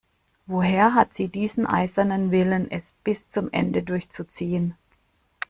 Woher 0.47 0.95
hat 0.95 1.13
sie 1.13 1.27
diesen 1.27 1.67
eisernen 1.67 2.31
Willen, 2.31 2.71
es 2.71 2.93
bis 3.03 3.29
zum 3.29 3.51
Ende 3.51 3.83
durchzuziehen? 3.83 4.73